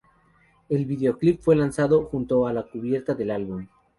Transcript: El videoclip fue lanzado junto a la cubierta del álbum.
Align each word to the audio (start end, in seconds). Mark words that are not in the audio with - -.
El 0.67 0.87
videoclip 0.87 1.41
fue 1.41 1.55
lanzado 1.55 2.05
junto 2.05 2.47
a 2.47 2.53
la 2.53 2.63
cubierta 2.63 3.13
del 3.13 3.29
álbum. 3.29 3.67